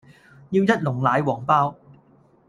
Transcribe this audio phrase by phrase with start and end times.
[0.49, 1.75] 要一籠奶黃包